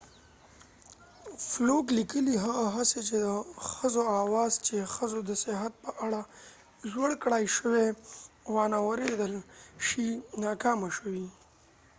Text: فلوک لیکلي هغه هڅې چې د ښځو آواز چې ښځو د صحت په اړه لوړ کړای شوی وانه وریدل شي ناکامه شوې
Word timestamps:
فلوک 1.49 1.85
لیکلي 1.97 2.35
هغه 2.45 2.65
هڅې 2.75 2.99
چې 3.07 3.15
د 3.25 3.27
ښځو 3.71 4.01
آواز 4.23 4.51
چې 4.65 4.75
ښځو 4.95 5.19
د 5.29 5.31
صحت 5.43 5.73
په 5.83 5.91
اړه 6.05 6.21
لوړ 6.93 7.09
کړای 7.23 7.45
شوی 7.57 7.87
وانه 8.53 8.77
وریدل 8.89 9.33
شي 9.87 10.07
ناکامه 10.43 10.89
شوې 10.97 11.27